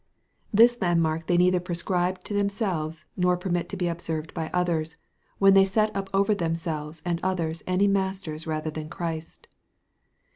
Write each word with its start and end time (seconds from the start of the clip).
This 0.51 0.79
landmark 0.81 1.27
they 1.27 1.37
neither 1.37 1.59
prescribe 1.59 2.23
to 2.23 2.33
themselves, 2.33 3.05
nor 3.15 3.37
permit 3.37 3.69
to 3.69 3.77
be 3.77 3.87
observed 3.87 4.33
by 4.33 4.49
others, 4.51 4.97
when 5.37 5.53
they 5.53 5.63
set 5.63 5.95
up 5.95 6.09
over 6.11 6.33
themselves 6.33 7.03
and 7.05 7.19
others 7.21 7.61
any 7.67 7.87
masters 7.87 8.47
rather 8.47 8.71
than 8.71 8.89
Christ. 8.89 9.47